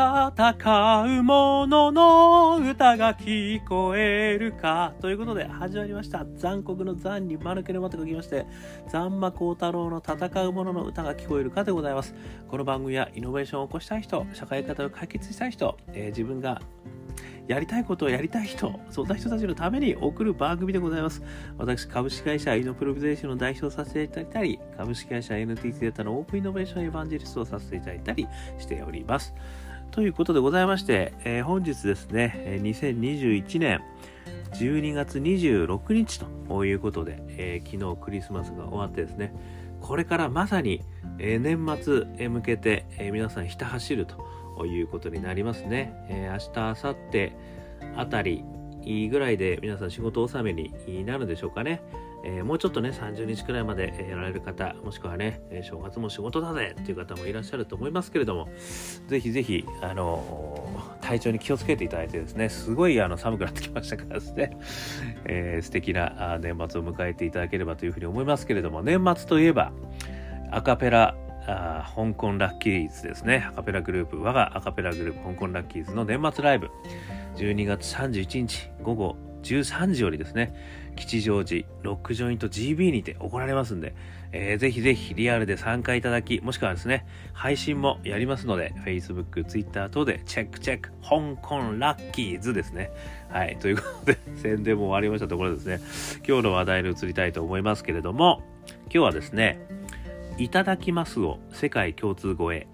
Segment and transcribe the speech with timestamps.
[0.00, 4.94] 戦う者のの歌が聞こえるか。
[5.02, 6.24] ということで始まりました。
[6.38, 8.46] 残酷の残に間抜けの間と書きまして、
[8.88, 12.14] 残魔高太郎の戦う者のの歌が聞こえるかでございます。
[12.48, 16.62] この番組はイノベーションを起こしたい人、社会課題を解決したい人、えー、自分が
[17.46, 21.20] やりたいことをやりたい人、そんな人たちのために送る番組でございます。
[21.58, 28.26] 私、株式会社イノプロビゼーションの代表をさせていただいたり、株式会社 NTT データのオープンイノベーションエヴァンジェリストをさせていただいたり
[28.58, 29.34] しております。
[29.90, 33.82] ということでございまして、えー、本日ですね、2021年
[34.52, 39.34] 12月26日ということで、えー、昨日クリスマスが終わってですね、
[39.80, 40.82] これからまさに、
[41.18, 44.16] えー、年末へ向けて、え皆さんひた走ると
[44.56, 45.92] ということになりますね。
[46.08, 47.32] えー、明日、明後日
[47.96, 48.44] あたり
[49.10, 51.82] ぐらいで皆さん仕事納めになるでしょうかね。
[52.24, 58.48] えー、もうちょっとね、30日くらいまでやられる方、もしくはね、正月も仕事だぜっていう方もいらっしゃると思いますけれども、
[59.08, 60.68] ぜひぜひ、あの、
[61.00, 64.56] 体調に気をつけていただいてですね、すごいあの寒くなってきましたからですね、
[65.24, 69.72] えー、素敵な年末を迎えていただければというふうに思いますけれども、年末といえば、
[70.50, 71.14] アカペラ
[71.46, 73.46] あ香港ラッキーズですね。
[73.48, 76.70] アカペラグループ、我がアカペラグループ、香港ラッキーズの年末ライブ、
[77.36, 80.54] 12月31日午後13時よりですね、
[81.00, 83.94] 吉祥寺ロックジョイント GB にて行われますんで、
[84.32, 92.90] えー、ぜひぜひリアルで参加いただき、もしくはですね、配信もやりますので、Facebook、Twitter 等でチェックチェック、香港ラッキーズですね。
[93.30, 95.80] はい、ということで、 宣伝も終わりましたところですね、
[96.26, 98.42] 今日の話題に移りたいと思いますけれども、
[98.84, 99.58] 今日はですね、
[100.38, 102.66] いただきますを世界共通語へ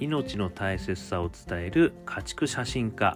[0.00, 3.14] 命の大切さを伝える家畜写真家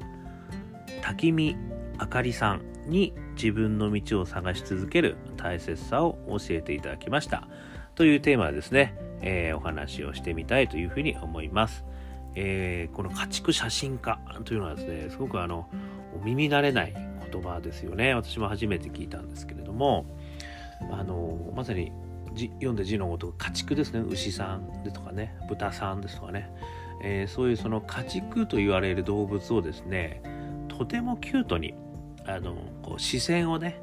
[1.02, 1.56] 滝見
[2.00, 7.46] あかりさんに自分の道を探し続ける大切さを教えていただきました。
[7.94, 11.84] というテーマでですね、えー、お話をしてみたいというふうに思います、
[12.34, 15.68] えー、この家畜写真家というのはですねすごくあの
[16.18, 16.94] お耳慣れない
[17.30, 18.14] 言葉ですよね。
[18.14, 20.06] 私も初めて聞いたんですけれども
[20.90, 21.92] あのまさに
[22.34, 24.00] 読んで字のごと家畜ですね。
[24.00, 26.50] 牛さんですとかね豚さんですとかね、
[27.04, 30.22] えー、そういうその家畜と言われる動物をですね
[30.68, 31.74] とてもキュートに
[32.26, 33.80] あのこう視線をね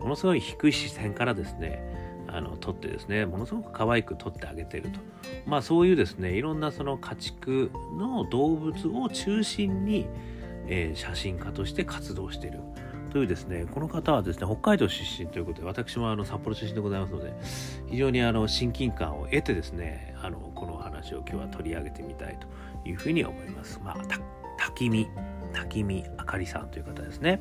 [0.00, 1.82] ものすごい低い視線からですね
[2.28, 5.00] あの撮ってですねものすごく可愛く撮ってあげてると。
[5.46, 10.06] まあそういうですねいろんなその家畜の動物を中心に、
[10.66, 12.60] えー、写真家として活動してる。
[13.14, 17.32] というですね、この方はですね、北海道出身ということで、私もあの札幌出身でございますので、
[17.88, 22.48] 非常にあの親近感を得てですね、あのこの話を今日は取り上げてみたいと
[22.88, 23.80] いうふうに思います。
[23.84, 24.18] まあ、た
[24.58, 25.08] 滝見、
[25.54, 27.40] 滝見あかりさんという方ですね。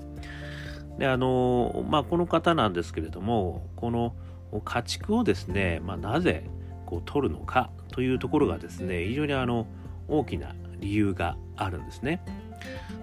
[0.98, 4.16] で、あの、まあ、この方なんですけれども、この
[4.64, 6.50] 家畜をですね、まあ、なぜ
[6.86, 9.68] こう取るのかというところがですね、非常にあの
[10.08, 12.24] 大きな理由があるんですね。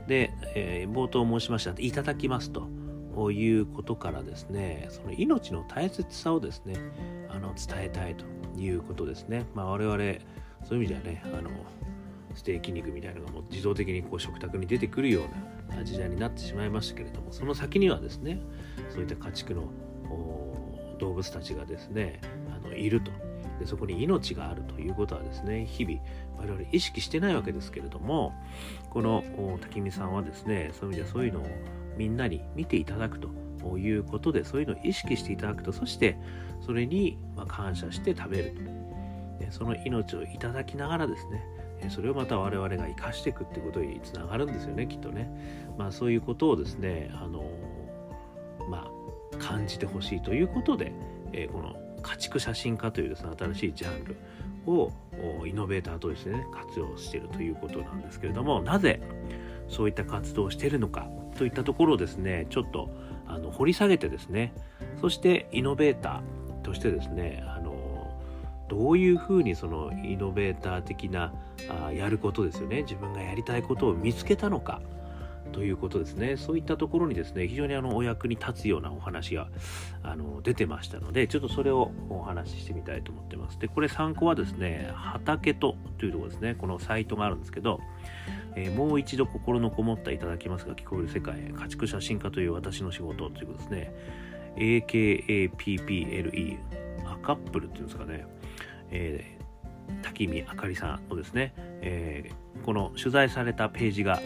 [0.07, 2.69] で、えー、冒頭申しましたいただきますと
[3.31, 6.75] いうことからですねその命の大切さをですね
[7.29, 8.25] あの伝えたいと
[8.59, 9.97] いうことですね、まあ、我々
[10.65, 11.51] そういう意味ではねあの
[12.35, 15.23] ステーキ肉みたいなのがもう自動的にこう食卓に出てくるよ
[15.71, 18.41] うな時代になってしまいましたけれどもその先にはですね
[18.91, 19.69] そういった家畜の
[20.99, 22.21] 動物たちがですね
[22.55, 23.11] あのいると。
[23.59, 26.01] でそこに命があるということはですね日々
[26.39, 28.33] 我々意識してないわけですけれども
[28.89, 29.23] この
[29.61, 31.47] 滝見さんはですねそういう意味ではそういうのを
[31.99, 33.29] みんなに見ていただくと
[33.77, 36.17] いうことでそういうのを意識していただくとそして
[36.63, 38.81] それに感謝して食べると。
[39.51, 41.45] その命をいただきながらですね
[41.89, 45.31] それをまた我々が生かしていくってことにつながるんですよねきっとね。
[45.79, 47.45] まあそういうことをですねあの
[48.69, 48.89] ま
[49.35, 50.93] あ感じてほしいということで、
[51.33, 54.17] え、この家畜写真家というですね新しいジャンル
[54.67, 54.93] を
[55.47, 59.01] イノベーターとしてね活用しているということなんですけれどもなぜ
[59.69, 62.91] そういった活動をしているのかといったところをですねちょっと
[63.27, 64.53] あの掘り下げてですね
[65.01, 67.60] そしてイノベーターとしてですねあ
[68.71, 71.35] どういうふうにそのイノベーター的な
[71.69, 74.81] あやることですよね自分がやりたいことを見つけたのか
[75.53, 76.37] ということですね。
[76.37, 79.49] そういったところにですね、非常にあのお役に立つようなお話が
[80.05, 83.59] あの出てましたので、ちょっとそれをお話ししてみたいと思ってます。
[83.59, 87.81] で、これ参考はですね、畑とというところですね、このサイトがあるんですけど、
[88.57, 93.93] えー、もう一度心のこもったいただきますが聞こえる世界家畜写真家という私の仕事ということですね。
[94.57, 96.59] AKAPPLE、
[97.07, 98.27] アカップルっていうんですかね。
[98.91, 101.53] えー、滝見あかりさんのですね、
[101.83, 104.21] えー、この取材されたページが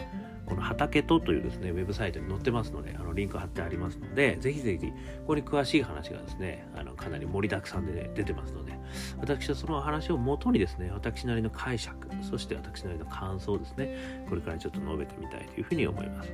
[0.45, 4.93] この畑とというですね、ウェブサイトに載ってますので、あのリンク貼ってありますので、ぜひぜひ、こ
[5.27, 8.73] こに詳しい話がですね、あのかなり盛りだくさんで、ね、出てますので、
[9.19, 16.31] 私はその話をもとにですね、私なりの解釈、そして私なりの感想をですね、これからちょっと述べてみたいというふうに思います。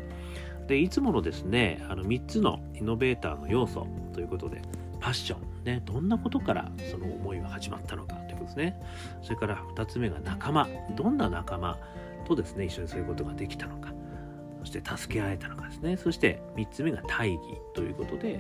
[0.68, 4.62] で、いつものですね、あの3つのイノベーターの要素ということで、
[5.00, 8.21] パッション、ね、どんなことからその思いは始まったのか
[8.54, 8.80] ですね。
[9.22, 11.78] それから2つ目が仲間、どんな仲間
[12.26, 13.94] とですね、一緒にそういうことができたのか。
[14.60, 15.98] そして助け合えたのかですね。
[15.98, 17.44] そして3つ目が大義
[17.74, 18.40] ということで、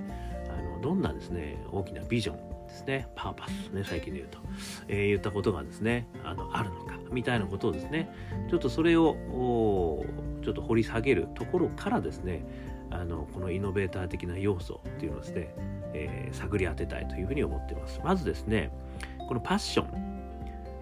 [0.49, 4.37] あのどんなですね、大きなビジョンですね、パーパスね、最近で言うと、
[4.87, 8.09] えー、言ったことがですね、あのあるのか、みたいなことをですね、
[8.49, 10.05] ちょっとそれを
[10.43, 12.45] ちょっと掘り下げるところからですね、
[12.91, 15.53] あのこのイノベーター的な要素っていうのをですね、
[15.93, 17.99] えー、探り当てたいというふうに思ってます。
[18.03, 18.71] まずですね、
[19.31, 19.87] このパッション、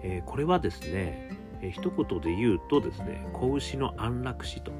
[0.02, 1.30] えー、これはですね、
[1.62, 4.72] えー、一言で言うとですね、子牛の安楽死と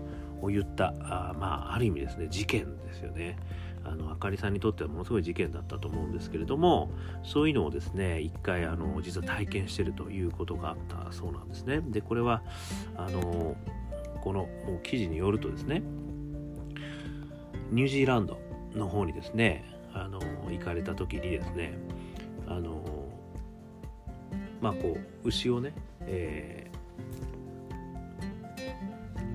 [0.42, 3.36] 言ったあまあある意味ですね事件ですよね。
[3.84, 6.90] あのあかりさんにとってはものすごい事件だったと思うんですけれども
[7.22, 11.80] そういうのをですね一回あの実は体験してるということがあったそうなんですね。
[11.80, 12.42] でこれは
[12.96, 13.56] あの
[14.20, 15.80] このもう記事によるとですね
[17.70, 18.36] ニュージーランド
[18.74, 19.64] の方にですね
[19.94, 20.18] あの
[20.50, 21.78] 行かれた時にですね
[22.48, 22.99] あの
[24.60, 25.72] まあこう牛をね、
[26.06, 26.70] え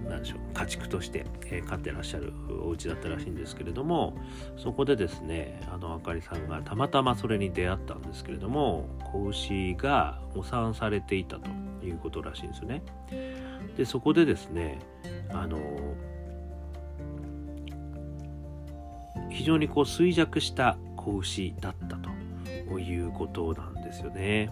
[0.09, 2.33] 何でしょう家畜として、えー、飼ってらっしゃる
[2.63, 4.17] お家だったらしいんですけれども
[4.57, 11.49] そこでですねあのあかりさんがたまたまそれに出会ったんですけれども子牛がお産されていたと
[11.83, 12.81] いうことらしいんですよね。
[13.77, 14.79] でそこでですね
[15.29, 15.59] あの
[19.29, 24.49] 非常にこう衰弱した子牛だったということなんですよね。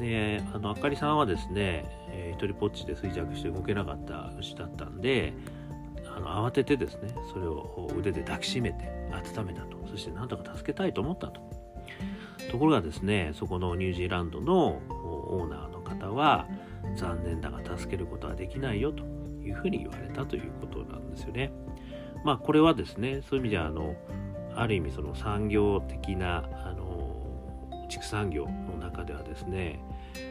[0.00, 5.34] であのあかりさんはですね、えー、一人ぽっちで衰弱して動けなかった牛だったんで
[6.16, 8.90] あの慌ててですねそれを腕で抱きしめて
[9.36, 9.80] 温めたと。
[9.88, 11.40] そして何とか助けたいと思ったと。
[12.50, 16.48] ところがですねそこのニュージーランドのオーナーの方は
[16.96, 19.20] 残念だが助けることはできないよと。
[19.50, 21.52] いうふうに言われたということなんですよね。
[22.24, 23.94] まあこれはですねそういう意味ではあの
[24.54, 27.16] ある意味その産業的なあの
[27.88, 29.80] 畜産業の中ではですね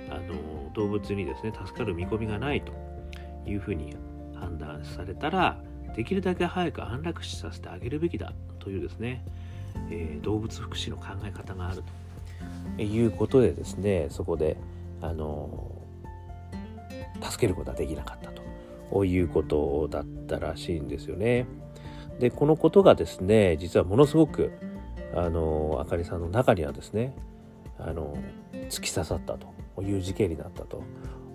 [0.10, 2.74] あの動物にですね助かる見込みがないと
[3.46, 3.96] いうふうに
[4.36, 5.62] 判断されたら
[5.96, 9.24] できるだけ早く安楽死させてあげるべきだというですね、
[9.90, 11.84] えー、動物福祉の考え方がある
[12.78, 14.58] ということでですねそこで
[15.02, 15.72] あの
[17.22, 21.46] 助けることはできなかったということだったらしいんですよね。
[22.20, 24.52] でこのことがですね実はものすごく
[25.16, 27.16] あのあかりさんの中にはですね
[27.78, 28.18] あの
[28.70, 30.84] 突き刺さったという事件になったと。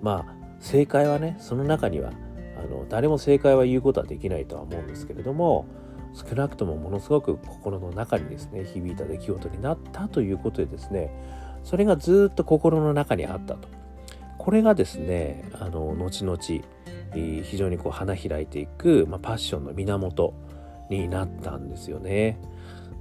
[0.02, 2.10] まあ正解はねその中には
[2.58, 5.66] あの誰も正解は言うことはできないとは思うんですけれども
[6.14, 11.10] 少なくともものすごく心の中にですね響いた出来事になったということでですね
[11.64, 13.68] それがずっと心の中にあったと。
[14.38, 16.38] これがですねあの後々
[17.14, 20.34] 非常にこう花開いていく、まあ、パッションの源
[20.90, 22.38] になったんですよね。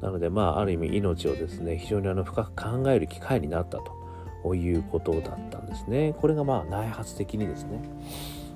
[0.02, 4.03] なのでまあある意味命をですね非常にあの深く考える機会になったと。
[4.56, 6.14] いうことだったんですね。
[6.20, 7.82] これがまあ内発的にですね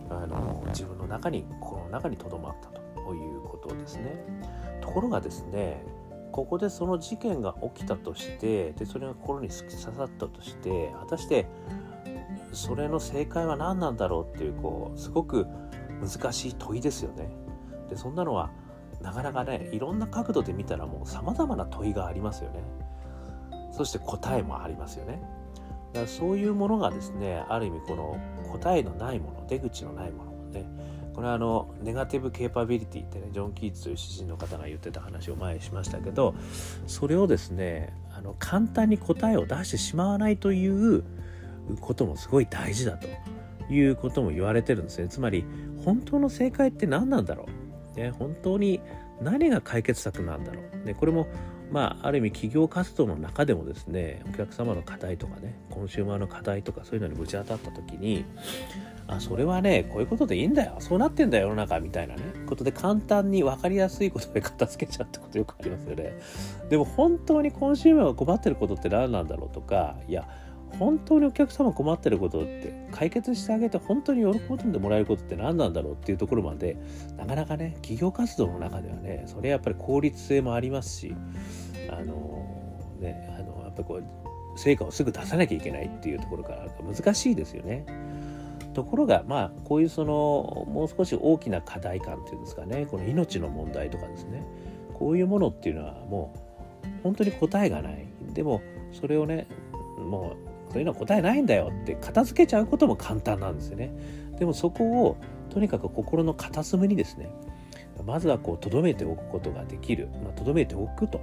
[0.09, 4.23] あの自分の中に心の中にとどまったということですね。
[4.81, 5.83] ところがですね
[6.31, 11.47] ここでその事件が起きたとしてでそれが心に突き刺さったとして果たして
[12.51, 15.47] それの正解は何なんだろうっていうこうすごく
[16.01, 17.29] 難しい問いですよね。
[17.89, 18.51] でそんなのは
[19.01, 22.63] なかなかねいろんな角度で見たらもうさまざまな問いがありますよね
[23.71, 25.21] そして答えもありますよね
[25.97, 28.19] だからそういうものがですねある意味この
[28.51, 30.65] 答えのないもの出口のないものね
[31.13, 36.35] これはあのネガティブケーパビリティってねジョン・キーツという詩人の方が言ってた話を前にしましたけど
[36.85, 41.03] それをですねあの簡単に答えを出してしまわないという
[41.81, 43.07] こともすごい大事だと
[43.73, 45.07] いうことも言われてるんですね。
[45.07, 45.43] つまり
[45.83, 47.47] 本当の正解って何なんだろ
[47.95, 47.99] う？
[47.99, 48.79] ね、本当に
[49.21, 51.27] 何が解決策なんだろう、ね、これも
[51.71, 58.25] まあある意味企業活動の中でもですねお客様の課題とかねコンシューマーの課題とかそういうのにぶち当たった時に
[59.07, 66.17] あそれはねこういうことでいいんだよそうなってんだよ世の中みたいなねことで簡単に分かりやすいことで片付けちゃうってことよくありますよね。
[66.69, 70.27] でも本当にコンシューマーが困ってることって何なんだろうとかいや
[70.79, 76.77] 本当にお客様困ってることって解決してあげて本当に喜んでもらえることって何なんだろうっていうところまで
[77.17, 81.15] なかなかね企業活動の中ではねそれやっぱり効率性もありますし
[81.89, 82.45] あの
[82.99, 87.85] ねあのやっぱこう成果をすぐ出さなきゃいけないっていうところから難しいですよね。
[88.73, 94.43] ところがまあこういうそのもう少し大きな課題感っていうんですかねこの命の問題とかですね
[94.93, 96.31] こういうものっていうのはも
[96.83, 99.47] う本当に答えがないでもそれをね
[99.97, 103.91] もうそういうのは答えないんだよって片付けちゃうことも簡単なんですよね。
[104.39, 105.17] でもそこを
[105.49, 107.29] とにかく心の片隅にですね
[108.05, 110.09] まずはこう留めておくことができる。
[110.23, 111.19] まあ、留めておくと。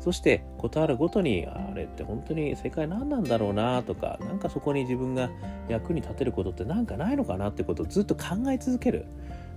[0.00, 5.30] そして事あるごとにあれって本当に世界何なんだろうなとか何かそこに自分が
[5.66, 9.06] 役に立てることって何かないのかなってことをずっと考え続ける。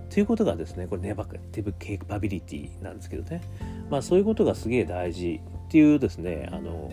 [0.08, 3.42] ということがですねこれネバティブケーパビリティなんですけどね。
[3.90, 6.90] まあそういうことがすげえ大事っていうですねあの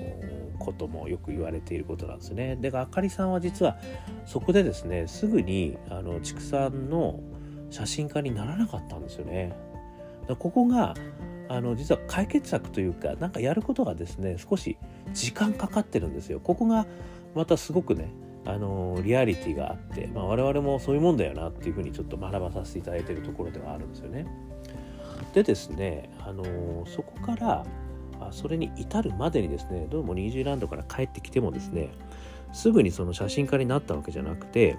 [0.59, 2.57] こともよく言われていることなんですね。
[2.57, 3.77] であかりさんは実は
[4.25, 7.21] そこでですねすぐにあの畜産の
[7.69, 9.55] 写真家にならなかったんですよね。
[10.27, 10.93] だここが
[11.47, 14.77] あの実は解決策というか何かやることがですね少し
[15.13, 16.41] 時間かかってるんですよ。
[16.41, 16.85] ここが
[17.33, 18.11] またすごくね
[18.45, 24.27] あのリアリティがあって、まあ、我々もそういうもんだよなっていうふうにちょっと学ばさせていただいているところではあるんですよね。
[25.33, 27.65] でですねあのそこから
[28.19, 31.89] あそれに至るまでにですねどうもニュージーランドから帰ってきてもですね
[32.53, 34.77] すぐにその写真家になったわけじゃなくて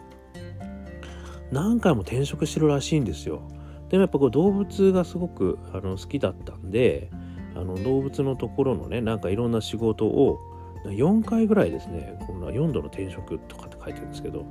[1.50, 3.42] 何回も転職してるらしいんですよ。
[3.88, 7.08] でもやっぱこう動物がすごくあの好きだったんで
[7.54, 10.40] あの動物のところのねなんかいろんな仕事を
[10.84, 14.44] 4回ぐらいですねこんな4度の転職とかって書いてるんですけど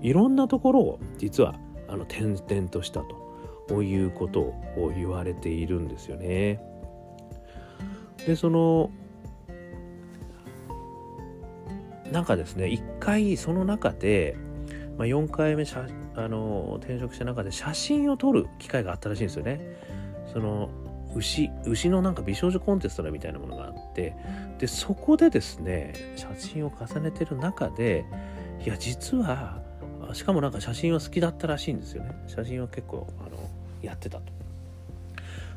[0.00, 1.54] いろんなところを実は
[1.88, 3.02] あの転々とした
[3.68, 6.60] ということを言われているんですよね。
[8.26, 8.90] でその
[12.12, 14.36] なんかですね一回その中で、
[14.98, 15.64] まあ、4回目
[16.16, 19.60] あの転職した中で写真を撮る機会があったらしいんですよね。
[20.32, 20.70] その
[21.14, 24.14] 牛牛のなんか美少女コンテストみたいなものがあって
[24.58, 28.04] でそこでですね写真を重ねてる中で
[28.64, 29.60] いや実は
[30.12, 33.30] しかもなんか写真は好きだったらしいんですよね写真は結構あの
[33.82, 34.39] やってたと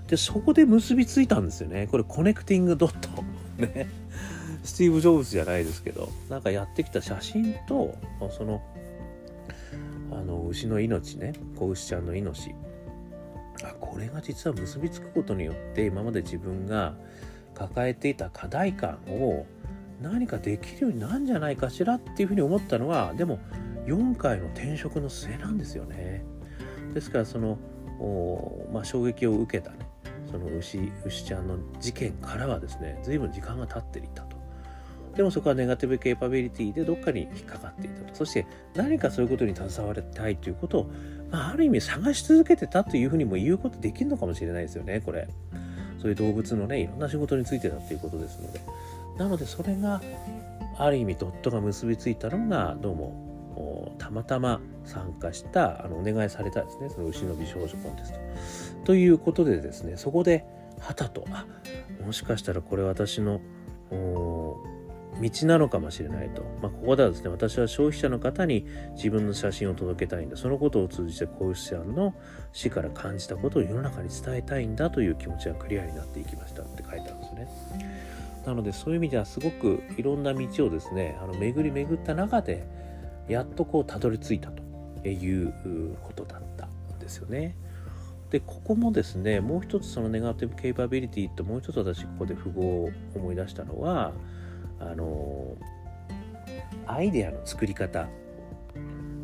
[0.07, 1.87] でそこで結びついたんですよね。
[1.87, 3.23] これコネクティングドット
[3.57, 3.87] ね。
[4.63, 6.09] スティーブ・ジョブズじゃないですけど。
[6.29, 7.95] なんかやってきた写真と
[8.31, 8.61] その
[10.11, 11.33] あの牛の命ね。
[11.57, 12.51] 子牛ちゃんの命。
[13.63, 16.95] あこれが実は結びつくことによって今まで自分が
[17.55, 19.45] 抱えていた課題感を
[20.01, 23.39] 何かできるようになるんじゃないかしらっていうふうに思ったのはでも
[23.85, 26.25] 4回の転職の末なんですよね。
[26.93, 27.57] ですからその
[28.73, 29.87] まあ、衝撃を受けたね。
[30.33, 34.41] その牛牛ちゃんの事件からはですね随分時間が経っていたと。
[35.15, 38.15] でもそこはネガティブケーパビリティでどっかに引っかかっていたと。
[38.15, 40.91] そして何かそういうことに携わりたいということを、
[41.29, 45.27] まあ、ある意味探し続けてたというふうにも言うことできるのかもしれないですよね、これ。
[46.01, 48.59] そういう動物のね、いろんな仕事についてたっていうことですので。
[49.17, 50.01] なのでそれが
[50.79, 53.32] ある意味ドットが結びついたのがどうも
[53.97, 58.85] たまたま参加したあのお願いされたですねその牛の美少女コンテスト。
[58.85, 60.45] ということでですねそこで
[60.79, 61.45] はたとあ
[62.05, 63.41] もしかしたらこれ私の
[65.21, 70.37] 道なのかもしれないと、まあ、ここではですね私は消費者の方に自分の写真を届けたいんだ。
[70.37, 72.15] そのことを通じて子牛さんの
[72.51, 77.47] 死から感じたことを世の中に伝えたいんだという気持ちがクリアになっていきましたって書いてあるんですね。
[78.45, 82.65] なのでそういう意味ではすごくいろんな道をですねあの巡り巡った中で
[83.27, 85.53] やっとこうたどり着いたという
[86.03, 87.55] ことだったんですよね。
[88.29, 94.11] でここもですねもう一つそのネガティブケイパビリティともう一つ私ここで符号を思い出したのは
[94.79, 95.55] あの
[96.87, 98.07] アイデアの作り方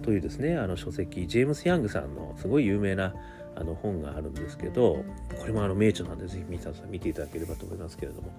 [0.04, 3.16] というですねあの書籍ジェームス・ヤングさんのすごい有名な
[3.56, 5.04] あの本があるんですけど
[5.40, 8.32] これもあの名著なんでぜひ皆さん見ていただければと思いますけれども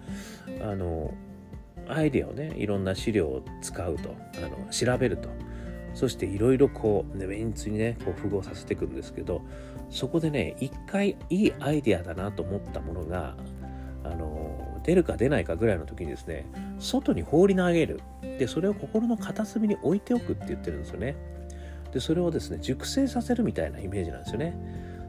[0.63, 1.13] あの
[1.89, 5.29] アイデアをねいろんな資料を使うとあの調べると
[5.95, 9.43] そしていろいろこう、ね、メンツにねこう符合させていくんですけど
[9.91, 13.35] そこでね一回いいアイデアだなと思ったものが
[14.05, 16.47] あの出るか出ないかぐらいの時にですね
[16.79, 18.01] 外に放り投げる。
[18.23, 21.17] でそれを心の片隅に置いておくって言ってるんですよね。
[21.93, 24.57] でそれをですね熟成させるみたいなイメージなんですよね。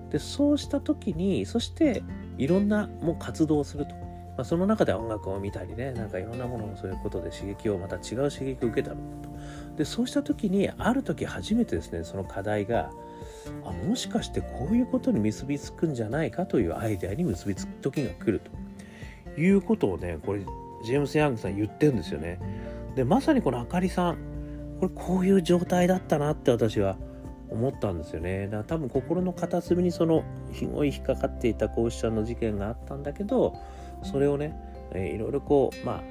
[0.10, 2.04] でそうした時にそして
[2.38, 4.02] いろんなもう活動をすると、ま
[4.40, 9.31] あ、その中で音楽を見たりねなんかいろんなものをそういうことで刺激をまた違う刺激を受けたんだと。
[9.78, 12.92] でそうした時にある時初めてですねその課題が
[13.66, 18.42] あもしかしてこういうことに結びつくんじゃないかというアイデアに結びつく時が来る
[19.36, 20.42] ということをねこれ
[20.84, 22.40] ジェームス・ヤングさん言ってるんですよね
[22.96, 24.18] でまさにこのあかりさん
[24.80, 26.98] これこういう状態だったなって私は
[27.52, 28.46] 思ったんですよね。
[28.46, 33.56] だから多分心の片隅にそのひごい引っかかっていた子牛ちゃんの事件があったんだけど
[34.04, 34.56] それをね、
[34.94, 36.04] えー、いろいろこうまあ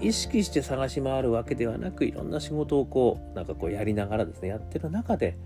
[0.00, 5.36] 意識して探し回るわけではなくいろんな仕事をこうなんかこうやりながらですねやってる中で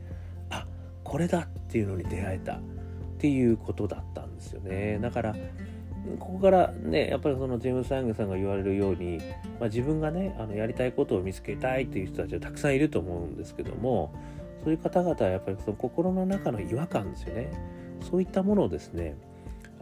[0.50, 0.66] あ
[1.04, 2.60] これだっていうのに出会えたっ
[3.18, 4.98] ていうことだったんですよね。
[5.00, 5.36] だから
[6.18, 9.18] ここからねやっぱりそのジェームス・ヤングさんが言われるように、
[9.60, 14.12] まあ、自分がねあのやりたいことを見つけたいっていう人たちはたくさんいると思うんですけども
[14.64, 17.50] そういう方々はやっぱりその心の中の違和感ですよね。
[18.10, 19.16] そういったものをですね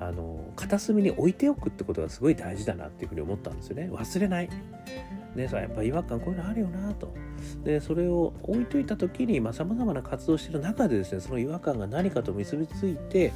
[0.01, 3.91] あの片隅に置いておくってことがすごい大事だなっていうふうに思ったんですよね。
[3.93, 4.49] 忘れない。
[5.37, 7.13] ねさやっぱ違和感こういうのあるよなと。
[7.65, 13.33] でそれを置いといた時にさまざ、まな活動してる中でですねその違和感が何かと結びついて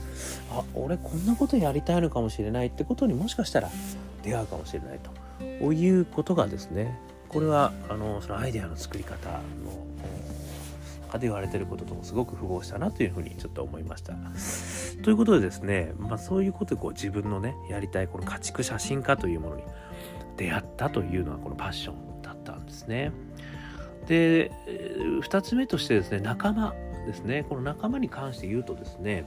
[0.51, 3.71] あ俺こんなことやりたいのかもしれないってことにもしかしたら
[4.23, 5.13] 出会うかもしれないと。
[5.73, 9.41] いうことがですねこれはあのそのアイデアの作り方の
[11.19, 14.15] で言われてることともすごく符合したなというふうにちょっと思いました。
[15.03, 19.63] ということでですね、まあ、そういうことでこう自分のねやりたいこの家畜写真家というものに
[20.37, 23.13] 出会ったというのはこのパッションだったんですね。
[24.07, 24.51] で
[25.23, 26.75] 2つ目としてですね仲間
[27.07, 29.25] ですねこの仲間に関して言うとですね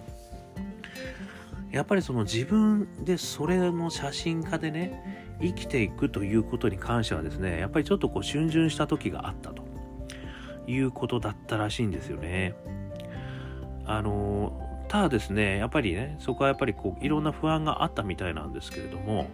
[1.72, 9.67] やっぱりその自分でそれの写真家でね生きていくということに関してはですねやっぱりちょっとこう逡巡した時があったと
[10.68, 12.56] いうことだったらしいんですよね。
[13.86, 19.30] あのただですねやっぱりねそこはやっぱりこういろんな不安があったみたいなんですけれども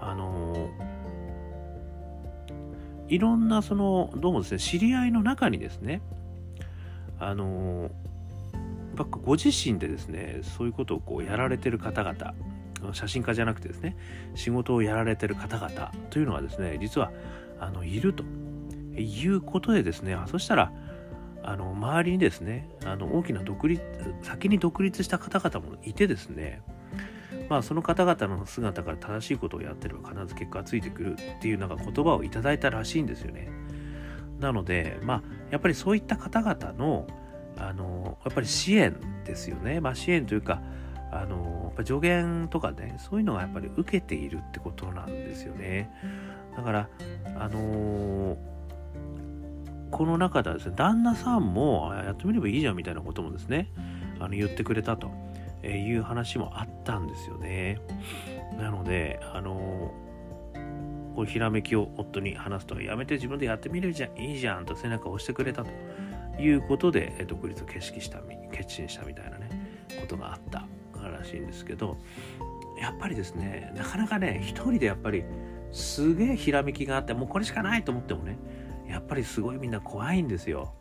[0.00, 0.70] あの
[3.08, 6.02] いろんなそのどうもですね知り合いの中にですね
[7.18, 7.90] あの
[9.22, 12.34] ご自身でですねそういうことをこうやられてる方々
[12.92, 13.96] 写真家じゃなくてですね
[14.34, 17.12] 仕事をやられてる方々というのはですね実は
[17.60, 18.24] あのいると
[19.00, 20.72] いうことでですね、そしたら、
[21.42, 23.82] あの周りにですね、あの大きな独立、
[24.22, 26.62] 先に独立した方々もいてですね、
[27.48, 33.48] まあその方々の姿から正しいことをやってれば必ず結果がついてくるっていうなんか言葉をいただいたらしいんですよね。
[34.40, 37.06] なので、まあやっぱりそういった方々の、
[37.56, 39.80] あの、やっぱり支援ですよね。
[39.80, 40.62] まあ支援というか、
[41.10, 45.90] あの、やっぱ助言とかね、そういうのがやっぱり受けているってことなんですよね。
[46.56, 46.88] だから、
[47.38, 48.36] あの
[49.90, 53.72] この中ではですね、旦那さんもやってみればいいじゃんみたいなこともですね、
[54.20, 55.10] あの言ってくれたと
[55.64, 57.80] いう話もあったんですよね。
[58.58, 59.92] なので、あの
[61.14, 65.70] こうひらめきを夫に話すと、やめて自分でやってみるじゃん、いいじゃんと背中を押してくれたと
[66.40, 68.20] いうことで、独立を決心した
[68.52, 69.48] 決心したみたいなね、
[70.00, 70.66] ことがあった
[71.08, 71.96] らしいんですけど、
[72.80, 75.24] やっぱりですね、なかなかね、一人でやっぱり
[75.72, 78.38] すげえひらめきがあって、もうこれしかないと思ってもね、
[78.88, 80.74] やっぱりすごいみんな怖いんですよ。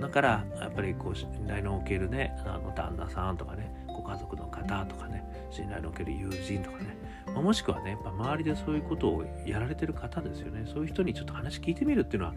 [0.00, 6.96] だからやっぱりこう信頼のおけるねあの旦那さんとかねご家族の方とかね信頼のおける友人とかね、
[7.32, 12.34] ま、もしくはねやっぱ周りでそういうことをやられてる方ですよねそういう人にちょっと話聞いてみるっていうのは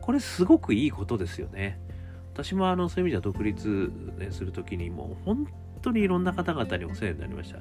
[0.00, 1.78] これすごくいいことですよね。
[2.32, 5.46] 私もあのそういう意味では独立、ね、する時にもう本
[5.80, 7.60] 当にいろんな方々にお世話になりました。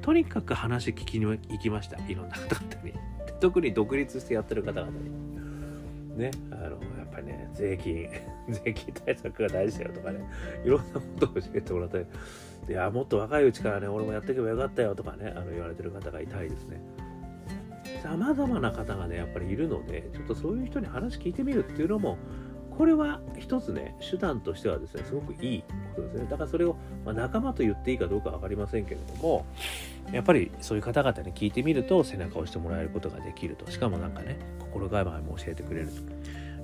[0.00, 1.96] とにかく話聞きに行きました。
[2.06, 2.94] いろんな方々に。
[3.40, 5.31] 特に独立してやってる方々に。
[6.16, 8.06] ね、あのやっぱりね税金
[8.48, 10.20] 税金対策が大事だよとかね
[10.64, 12.06] いろんなことを教えてもらって
[12.68, 16.80] いやもっと若いうちからね俺もやっていけばよかったよとかねあの言われてる方がいたいですね。
[18.02, 22.18] さまざまな方がねやっぱりいるのでちょっとそういう人に話聞いてみるっていうのも
[22.76, 29.44] これは一つね手段としてはですねすごくいいことですねだからそれを、まあ、仲間と言っていいかどうか分かりませんけれども
[30.12, 35.92] やっぱりそういう方々に聞いてみると背中を押してもらえることができるとしかもなんかね心構えも教えてくれると。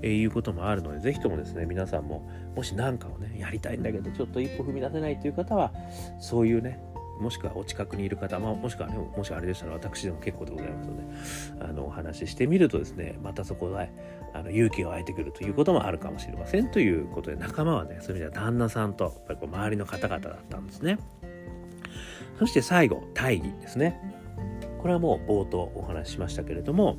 [0.03, 5.73] えいうこともあるので、ぜひともですね、皆さんも、もし何かをね、やりたいんだけど、ちょっと一歩踏み出せないという方は、
[6.21, 6.81] そういうね、
[7.21, 13.91] もしくはお近くにいる方、まあ、もしくはね、もしあれでしたら私でも結構でございますので、あの、お話ししてみるとですね、またそこで、
[14.35, 20.99] あの、勇気を湧いてくるということもあるかもしれませんということで、仲間はね、そういう意味では旦那さんと、やっぱりこう、周りの方々だったんですね。
[22.39, 24.01] そして最後、大義ですね。
[24.79, 26.97] これはもう冒頭お話ししましたけれども、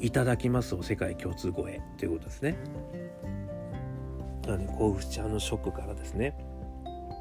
[0.00, 2.56] いただきますを世界共通語へということですね。
[4.46, 6.36] なので、甲府ちゃんのショックからですね、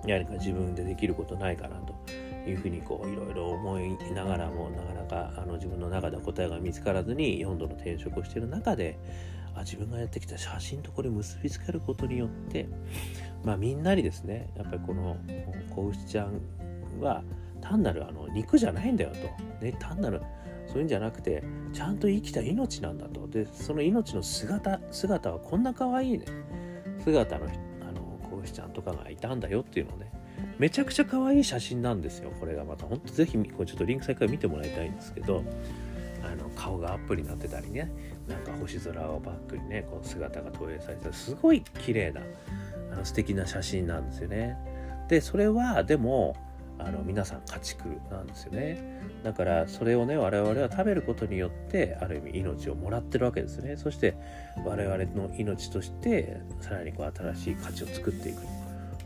[0.06, 1.96] 何か自分でできることないかなと
[2.48, 8.98] いうふうにこういろいろ思いながらもなかなかあの自分の中で答えが見つからずに4度の転職をしている中で
[9.56, 12.68] あ自分がやってきた写真とこれ結びつけることによって
[13.44, 15.18] まあみんなにですねやっぱりこの
[15.76, 16.42] 子牛ちゃん
[17.02, 17.24] は
[17.62, 20.22] 単なるあの肉じゃないんだよと、ね、単なる
[20.68, 23.28] そういうんじゃなくてちゃんと生きた命なんだと。
[23.28, 26.26] でその命の姿姿はこんな可愛いね。
[27.04, 30.12] 姿のあの子牛ちゃんとかがいたんだよっていうのをね
[30.58, 32.32] めちゃくちゃ可愛い写真なんですよ。
[32.40, 35.44] これがまたほんとぜひこれちょっとリンク先から見てもらいたいんですけど
[36.24, 37.92] あの顔がアップになってたりね。
[38.28, 42.22] なんか星空をバックにねこう姿が投影されてすごい綺麗な
[42.92, 44.58] あの素敵な写真なんですよね。
[45.08, 46.36] でそれはでも
[46.80, 49.02] あの皆さん家畜なんですよね。
[49.24, 53.78] だからそれをね我々は食べることによってある意味命をもらってるわけですね。
[53.78, 54.16] そして
[54.66, 58.42] 我々の命としてさらにこう新しい価値を作っていく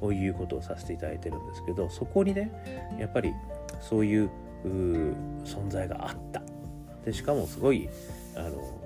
[0.01, 2.51] ということをさせていただいてるんですけどそこにね
[2.99, 3.31] やっぱり
[3.79, 4.29] そういう
[4.65, 6.41] 存在があった。
[7.05, 7.87] でしかもすごい
[8.35, 8.79] あの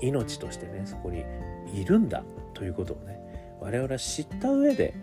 [0.00, 1.24] 命としてねそこに
[1.72, 2.22] いるんだ
[2.54, 3.18] ということをね
[3.60, 4.94] 我々は知った上で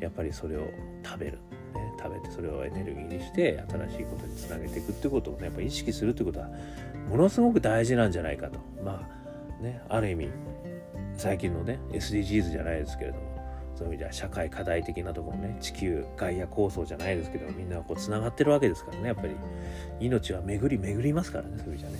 [0.00, 0.68] やっぱりそれを
[1.04, 1.32] 食べる、
[1.74, 6.48] ね、食べてそれをエネルギーにして新しいことにつなげていくってことをねやっぱ意識するってことは
[7.08, 8.58] ものすごく大事なんじゃないかと。
[8.82, 9.08] ま
[9.60, 10.30] あねある意味
[11.16, 13.35] 最近のね SDGs じゃないですけれども
[13.76, 19.34] そういう意味では社会課題的なところね地球ガイア構想じゃないですけどみんなこうつながってるわけですからねやっぱり。
[20.00, 21.96] 命は巡り巡りますからねそういう意味じゃね。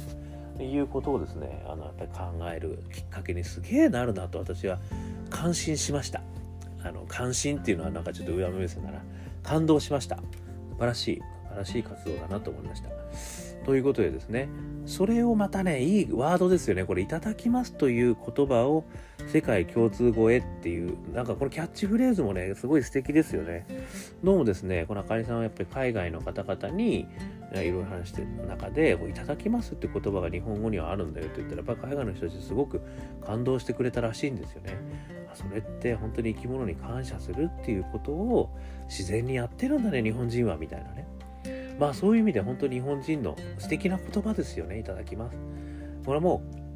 [0.58, 4.78] いうことをですねあのやっぱり考えるきっかけにすげえなるなと私は
[5.30, 6.22] 感心しました。
[6.82, 9.02] あの関心っていうのはなんかちょっと上目線なら
[9.42, 10.16] 感動しました。
[10.16, 10.22] 素
[10.78, 11.22] 晴らしい素
[11.54, 13.45] 晴らしい活動だなと思いました。
[13.66, 14.48] ということでですね
[14.86, 16.84] それをまたねいいワードですよね。
[16.84, 18.84] これいただきますという言葉を
[19.26, 23.66] 世界共通語へっていうなんかこのキャッチフレーズもねすごい素敵ですよね。
[24.22, 27.06] どうもですねこのあかりさんはやっぱり海外の方々にい
[27.54, 32.80] ろいろ話してる中で「いただきます」って言葉が日本語にはあるんだよと言ったらやっぱ海外の人たちすごく
[33.24, 34.76] 感動してくれたらしいんですよね。
[35.34, 41.15] それって本当に生き物に感謝するっていうことを自然にやってるんだね日本人はみたいなね。
[41.78, 44.78] まあそういう意味で本当に日本人の素敵な言葉ですよね。
[44.78, 45.36] いただきます。
[46.04, 46.66] これはもう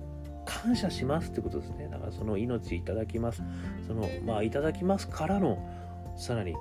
[0.45, 1.89] 感謝しますってことですね。
[1.91, 3.43] だからその命いただきます。
[3.87, 5.59] そのまあいただきますからの
[6.17, 6.55] さらに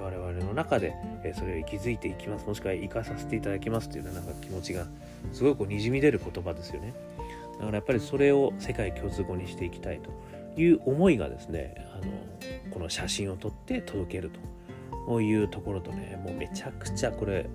[0.00, 0.94] 我々の中で
[1.34, 2.46] それを息づいていきます。
[2.46, 4.86] もしくは生かさせていただきますっていうなんか気持ちが
[5.32, 6.92] すごいにじみ出る言葉ですよね。
[7.54, 10.10] だからやっぱりそれを世界共通語にしていきたいと
[10.60, 14.30] いう思いがですねあのこの写真を撮って届ける
[15.06, 17.46] というところとねもうめちゃくちゃこれ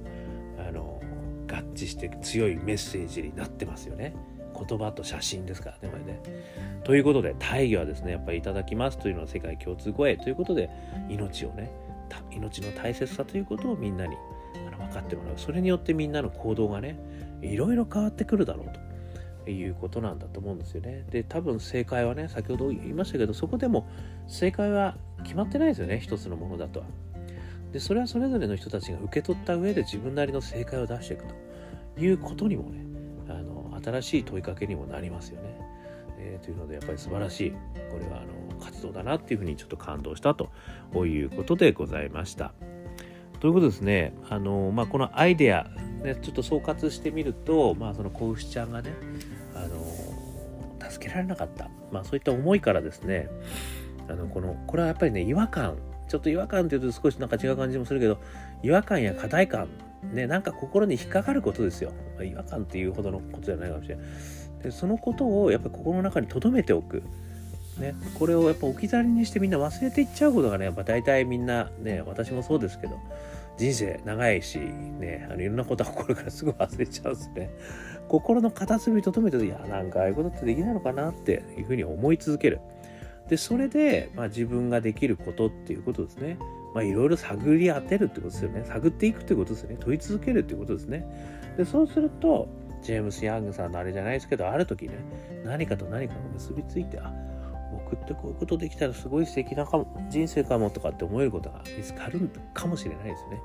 [0.67, 1.01] あの
[1.47, 4.15] 合致して強いメッセージになってますよね。
[4.57, 6.21] 言葉と写真ですからねこれね。
[6.83, 10.69] ということで大義はですねやっぱりいただきますというのは世界共通語へということで
[11.09, 11.71] 命をね
[12.31, 14.15] 命の大切さということをみんなに
[14.67, 16.97] あの分かってもらうそれによってみんなの行動がね
[17.41, 21.05] いろいろ変わってくるだろうということなんだと思うんですよね。
[21.11, 23.87] で多分正解はね先ほど言いましたけどそこでも
[24.27, 26.85] 正解は決まってないですよね一つのものだとは。
[27.75, 32.85] でそれはそれぞれの人たちが受け取った上で自分なりの正解を出していくということにもね
[33.27, 35.59] あの新しい問いかけにもなりますよね。
[36.17, 37.51] えー、というのでやっぱり素晴らしい
[37.91, 40.49] これはあの活動だなっていうふうにちょっと感動したと
[41.05, 42.53] いうことでございました。
[43.41, 45.67] ということですねあの、まあ、このアイデア、
[46.01, 48.93] ね、ちょっと総括してみると、まあ、その子牛ちゃんがね
[49.53, 53.27] あの助けられなかった、まあ、そういった思いからですね
[54.07, 55.75] あのこのこれはやっぱりね違和感
[56.07, 58.19] ちょっと違和感っていうと少しなんか違う感じもするけど
[58.63, 59.67] 違和感や課題感
[60.13, 61.91] ねなんか心に引っかかることですよ。
[62.21, 64.05] 違和感っていうほどのことじゃないかもしれない
[64.63, 67.03] でそのことをやっぱり心の中に留めておく。
[67.79, 72.97] ね、これをやっぱ置き去りにしてみんな忘れていっちゃうことがねやっぱ大体みんなね私もそうですけど
[73.57, 77.49] 人生長いしねあのいろんなことは心からすぐ忘れちゃうんですね。
[78.07, 82.61] 心の片隅に留めていやなんかああいうことってできないのかなっていうふうに思い続ける。
[83.29, 86.37] でそれで、まあ、自分ができることっていうことですね。
[86.73, 88.63] まあいろいろ探り当てるってことですよね。
[88.65, 89.77] 探っていくってことですね。
[89.79, 91.05] 問い続けるってことですね。
[91.57, 92.47] でそうすると
[92.83, 94.93] ジェームス・ヤングさんのあれじゃないですけどある時ね
[95.43, 97.11] 何かと何かが結びついてあ
[97.71, 103.41] 僕ってこういうことできたらすごい素敵なかも人生かもとかって思えることが見つかるかもしれないですね。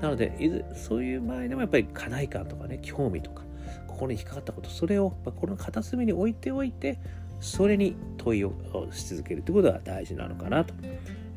[0.00, 3.44] なのでいずそういう場合でもやっぱり課題感とかね興味とか
[3.86, 6.98] 心に引っかかったことそれをこの片隅に置いておいて
[7.42, 8.52] それに問いを
[8.92, 10.72] し続けるということが大事なのかなと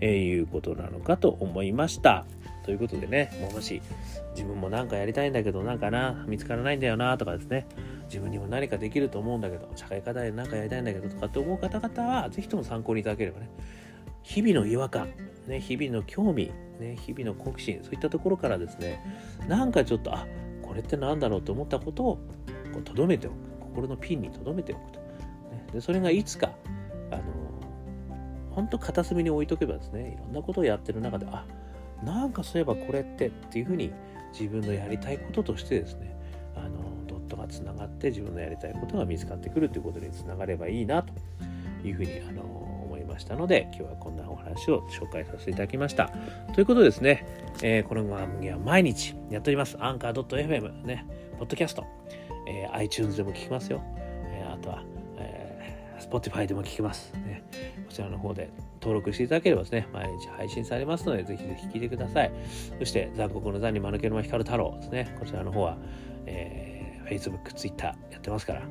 [0.06, 2.26] いうことなのかと思いました。
[2.64, 3.82] ということでね、もし
[4.36, 7.68] 自分も何かやりたいんだけど、なんかな、見つからないんだよなとかですね、
[8.06, 13.50] 自分にも何かできると思うんだけど、社会課題で何かやりたいんだけどとかって思う方々は、ぜひとも参考にいただければね、
[14.22, 15.10] 日々の違和感、
[15.48, 19.00] ね、日々の興味、ね、日々の好奇心、そういったところからですね、
[19.48, 20.28] なんかちょっと、あ
[20.62, 22.20] これって何だろうと思ったことを
[22.84, 24.95] とどめておく、心のピンにとどめておく。
[25.74, 26.52] でそれがいつか
[27.12, 27.24] あの
[28.52, 31.46] 本当片隅に置いとけばですねいろんなことをやってる中であ
[32.04, 33.92] なんかそういえばこれってっていうふうに
[34.32, 36.16] 自分のやりたいこととしてですね
[36.56, 41.14] あのドットがつながって自分のやりたいことが見つかってくるということにつながればいいなと
[41.84, 46.12] いうふうにあの思いましたので今日はこんなお話を紹介させていただきました
[46.54, 47.26] ということでですね、
[47.62, 51.06] えー、この番組は毎日やっておりますアンカー .fm ね
[51.38, 51.86] ポッドキャスト
[52.46, 53.82] えー、iTunes でも聞きますよ。
[54.28, 54.84] えー、あとは、
[56.10, 57.44] Spotify でも聞きます、ね。
[57.88, 58.50] こちらの方で
[58.82, 62.32] 登録していただければですね、毎日配信されますので、ぜひぜひ聞いてください。
[62.80, 65.16] そして、残酷の残に間抜けの光る太郎ですね。
[65.20, 65.78] こちらの方は、
[66.26, 68.62] えー、Facebook、Twitter やってますから、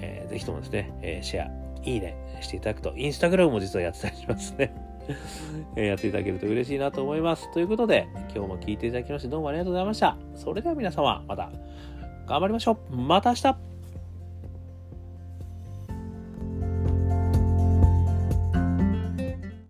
[0.00, 1.50] えー、ぜひともですね、えー、シェア、
[1.84, 4.74] いいねしていただくと、インスタグラムも実はやってたりしますね。
[5.76, 7.52] やっていただけると嬉しいなと思います。
[7.52, 10.16] ということで、今日も聞いていただきましてどうもありがとうございました。
[10.34, 11.50] それでは皆様、また
[12.26, 12.96] 頑張りましょう。
[12.96, 13.73] また明日